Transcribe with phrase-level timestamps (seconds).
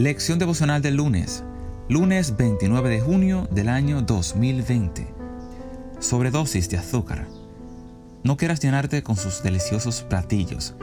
[0.00, 1.44] Lección devocional del lunes,
[1.90, 5.06] lunes 29 de junio del año 2020.
[5.98, 7.28] Sobredosis de azúcar.
[8.24, 10.74] No quieras llenarte con sus deliciosos platillos,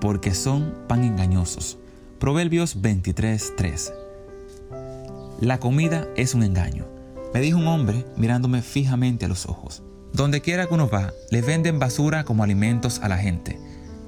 [0.00, 1.78] porque son pan engañosos.
[2.18, 3.92] Proverbios 23:3.
[5.40, 6.86] La comida es un engaño,
[7.32, 9.84] me dijo un hombre mirándome fijamente a los ojos.
[10.12, 13.60] Donde quiera que uno va, le venden basura como alimentos a la gente.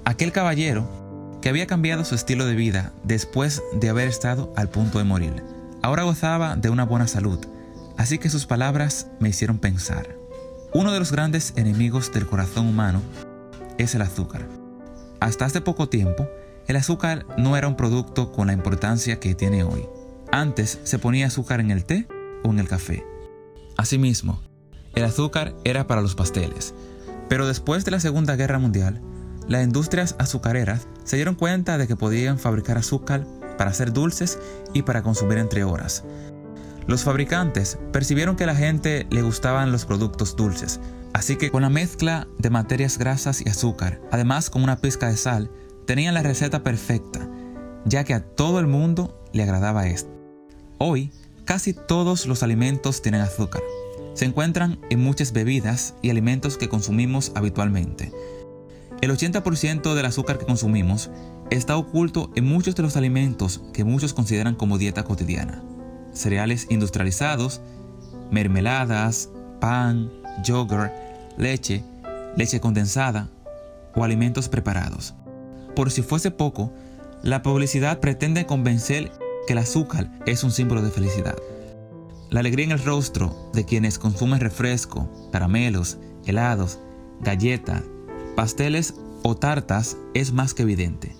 [0.04, 1.07] Aquel caballero
[1.48, 5.42] había cambiado su estilo de vida después de haber estado al punto de morir.
[5.82, 7.38] Ahora gozaba de una buena salud,
[7.96, 10.16] así que sus palabras me hicieron pensar.
[10.72, 13.00] Uno de los grandes enemigos del corazón humano
[13.78, 14.46] es el azúcar.
[15.20, 16.28] Hasta hace poco tiempo,
[16.66, 19.86] el azúcar no era un producto con la importancia que tiene hoy.
[20.30, 22.06] Antes se ponía azúcar en el té
[22.44, 23.04] o en el café.
[23.76, 24.42] Asimismo,
[24.94, 26.74] el azúcar era para los pasteles.
[27.28, 29.00] Pero después de la Segunda Guerra Mundial,
[29.46, 33.26] las industrias azucareras se dieron cuenta de que podían fabricar azúcar
[33.56, 34.38] para hacer dulces
[34.74, 36.04] y para consumir entre horas.
[36.86, 40.80] Los fabricantes percibieron que a la gente le gustaban los productos dulces,
[41.14, 45.16] así que con la mezcla de materias grasas y azúcar, además con una pizca de
[45.16, 45.50] sal,
[45.86, 47.26] tenían la receta perfecta,
[47.86, 50.10] ya que a todo el mundo le agradaba esto.
[50.76, 51.10] Hoy,
[51.46, 53.62] casi todos los alimentos tienen azúcar.
[54.12, 58.12] Se encuentran en muchas bebidas y alimentos que consumimos habitualmente.
[59.08, 61.08] El 80% del azúcar que consumimos
[61.48, 65.62] está oculto en muchos de los alimentos que muchos consideran como dieta cotidiana.
[66.12, 67.62] Cereales industrializados,
[68.30, 69.30] mermeladas,
[69.62, 70.10] pan,
[70.44, 70.92] yogurt,
[71.38, 71.82] leche,
[72.36, 73.30] leche condensada
[73.94, 75.14] o alimentos preparados.
[75.74, 76.70] Por si fuese poco,
[77.22, 79.10] la publicidad pretende convencer
[79.46, 81.36] que el azúcar es un símbolo de felicidad.
[82.28, 85.96] La alegría en el rostro de quienes consumen refresco, caramelos,
[86.26, 86.78] helados,
[87.22, 87.84] galletas,
[88.38, 88.94] pasteles
[89.24, 91.16] o tartas es más que evidente.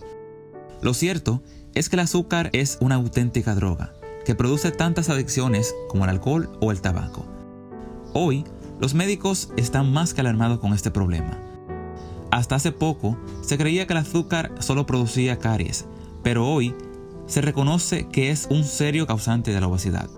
[0.80, 1.42] Lo cierto
[1.74, 3.92] es que el azúcar es una auténtica droga,
[4.24, 7.26] que produce tantas adicciones como el alcohol o el tabaco.
[8.14, 8.44] Hoy,
[8.78, 11.36] los médicos están más que alarmados con este problema.
[12.30, 15.86] Hasta hace poco se creía que el azúcar solo producía caries,
[16.22, 16.72] pero hoy
[17.26, 20.08] se reconoce que es un serio causante de la obesidad.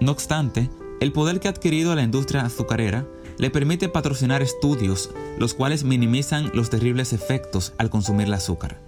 [0.00, 3.08] No obstante, el poder que ha adquirido la industria azucarera
[3.38, 8.78] le permite patrocinar estudios los cuales minimizan los terribles efectos al consumir el azúcar.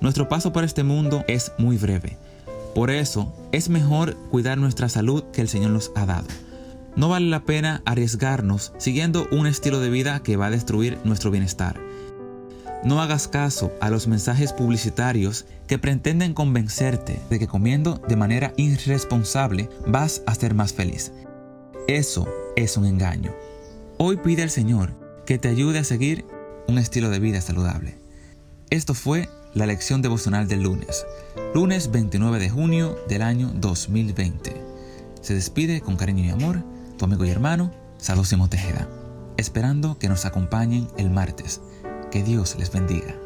[0.00, 2.18] Nuestro paso por este mundo es muy breve.
[2.74, 6.26] Por eso es mejor cuidar nuestra salud que el Señor nos ha dado.
[6.96, 11.30] No vale la pena arriesgarnos siguiendo un estilo de vida que va a destruir nuestro
[11.30, 11.80] bienestar.
[12.84, 18.52] No hagas caso a los mensajes publicitarios que pretenden convencerte de que comiendo de manera
[18.56, 21.12] irresponsable vas a ser más feliz.
[21.86, 23.32] Eso es un engaño.
[23.98, 24.94] Hoy pide al Señor
[25.26, 26.24] que te ayude a seguir
[26.66, 27.98] un estilo de vida saludable.
[28.70, 31.06] Esto fue la lección devocional del lunes,
[31.54, 34.60] lunes 29 de junio del año 2020.
[35.20, 36.64] Se despide con cariño y amor
[36.96, 38.88] tu amigo y hermano Sadosimo Tejeda,
[39.36, 41.60] esperando que nos acompañen el martes.
[42.10, 43.21] Que Dios les bendiga.